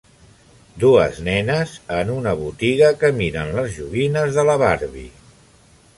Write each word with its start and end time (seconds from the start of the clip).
Dues 0.83 1.19
nenes 1.27 1.75
en 1.99 2.09
una 2.15 2.33
botiga 2.41 2.89
que 3.03 3.11
miren 3.19 3.53
les 3.59 3.77
joguines 3.77 4.35
de 4.39 4.47
la 4.51 4.57
Barbie. 4.67 5.09